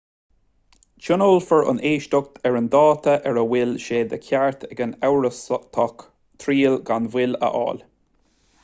[1.07, 6.05] tionólfar an éisteacht ar an dáta ar a bhfuil sé de cheart ag an amhrastach
[6.45, 7.85] triail gan mhoill a fháil